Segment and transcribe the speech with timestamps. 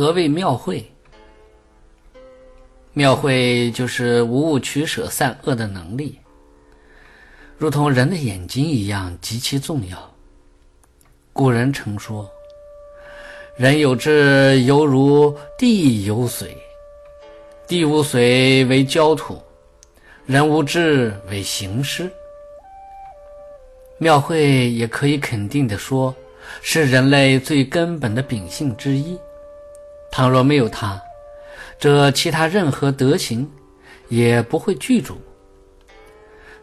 [0.00, 0.82] 何谓庙会？
[2.94, 6.18] 庙会就是无物取舍、善恶的能力，
[7.58, 10.10] 如同人的眼睛一样极其重要。
[11.34, 12.26] 古人曾说
[13.58, 16.48] ：“人有志，犹如地有水；
[17.66, 19.38] 地无水为焦土，
[20.24, 22.10] 人无志为行尸。”
[24.00, 26.16] 庙会也可以肯定地说，
[26.62, 29.18] 是人类最根本的秉性之一。
[30.10, 31.00] 倘若没有他，
[31.78, 33.50] 这其他任何德行
[34.08, 35.16] 也不会具足。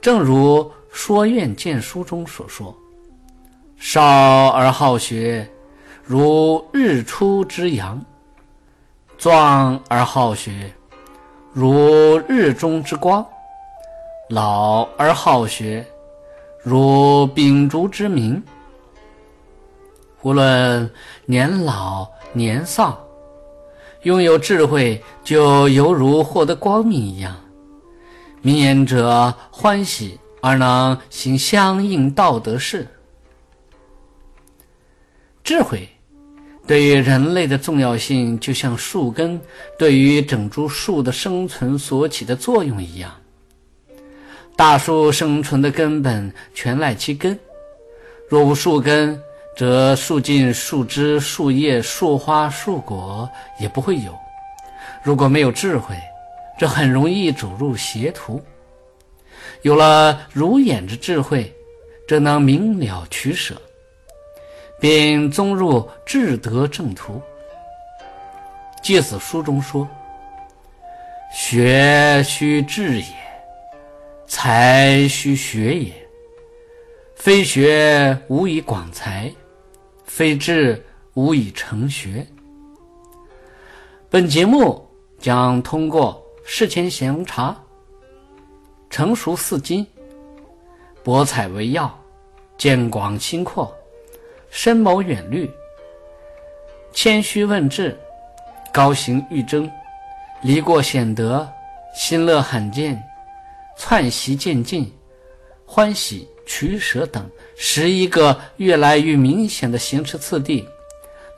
[0.00, 0.58] 正如
[0.90, 2.76] 《说愿见书》中所说。
[3.78, 5.50] 少而好学，
[6.04, 7.98] 如日出之阳；
[9.18, 10.72] 壮而好学，
[11.52, 13.24] 如日中之光；
[14.28, 15.84] 老而好学，
[16.62, 18.40] 如秉烛之明。
[20.22, 20.88] 无论
[21.26, 23.04] 年老年少，
[24.02, 27.36] 拥有智慧就犹如获得光明一样。
[28.40, 32.86] 明眼者欢喜而能行相应道德事。
[35.44, 35.88] 智慧
[36.66, 39.40] 对于人类的重要性，就像树根
[39.78, 43.12] 对于整株树的生存所起的作用一样。
[44.56, 47.38] 大树生存的根本全赖其根，
[48.28, 49.20] 若无树根，
[49.56, 54.18] 则树尽、树枝、树叶、树花、树果也不会有。
[55.02, 55.96] 如果没有智慧，
[56.58, 58.42] 这很容易走入邪途。
[59.62, 61.52] 有了如眼之智慧，
[62.08, 63.60] 则能明了取舍。
[64.80, 67.22] 并宗入至德正途。
[68.82, 69.88] 借此书中说
[71.32, 73.06] ：“学须智也，
[74.26, 75.92] 才须学也。
[77.14, 79.32] 非学无以广才，
[80.14, 82.26] 非智无以成学。”
[84.10, 84.86] 本节目
[85.18, 87.56] 将通过事前闲茶、
[88.90, 89.86] 成熟似金、
[91.02, 91.90] 博采为要、
[92.58, 93.74] 见广心阔。
[94.50, 95.50] 深谋远虑，
[96.92, 97.98] 谦虚问智，
[98.70, 99.70] 高行欲争，
[100.42, 101.50] 离过显德，
[101.94, 103.02] 心乐罕见，
[103.78, 104.92] 窜习渐进，
[105.64, 107.24] 欢喜取舍等
[107.56, 110.66] 十一个越来越明显的行事次第，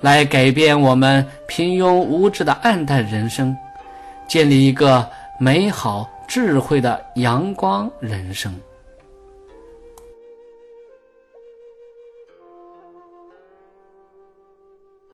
[0.00, 3.56] 来改变我们平庸无知的暗淡人生，
[4.28, 8.54] 建立一个美好智慧的阳光人生。